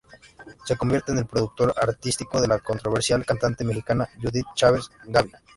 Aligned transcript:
Se 0.65 0.75
convierte 0.75 1.11
en 1.11 1.19
el 1.19 1.27
Productor 1.27 1.75
Artístico 1.77 2.41
de 2.41 2.47
la 2.47 2.57
controversial 2.57 3.23
cantante 3.23 3.63
mexicana 3.63 4.09
Judith 4.19 4.47
Chávez 4.55 4.89
"Ga-Bí". 5.05 5.31